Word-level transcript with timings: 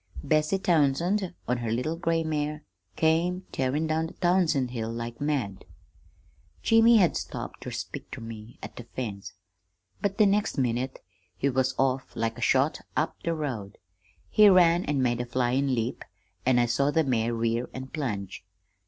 Bessie 0.23 0.57
Townsend, 0.57 1.35
on 1.47 1.57
her 1.57 1.69
little 1.71 1.95
gray 1.95 2.23
mare, 2.23 2.63
came 2.95 3.45
tearin' 3.51 3.85
down 3.85 4.07
the 4.07 4.13
Townsend 4.15 4.71
Hill 4.71 4.91
like 4.91 5.21
mad. 5.21 5.63
"Jimmy 6.63 6.97
had 6.97 7.15
stopped 7.15 7.61
ter 7.61 7.69
speak 7.69 8.09
ter 8.09 8.19
me, 8.19 8.57
at 8.63 8.75
the 8.77 8.85
fence, 8.85 9.33
but 10.01 10.17
the 10.17 10.25
next 10.25 10.57
minute 10.57 11.03
he 11.37 11.49
was 11.49 11.75
off 11.77 12.15
like 12.15 12.39
a 12.39 12.41
shot 12.41 12.81
up 12.97 13.15
the 13.21 13.35
road. 13.35 13.77
He 14.31 14.49
ran 14.49 14.83
an' 14.85 15.03
made 15.03 15.21
a 15.21 15.25
flyin' 15.27 15.75
leap, 15.75 16.03
an' 16.47 16.57
I 16.57 16.65
saw 16.65 16.89
the 16.89 17.03
mare 17.03 17.35
rear 17.35 17.69
and 17.71 17.93
plunge. 17.93 18.43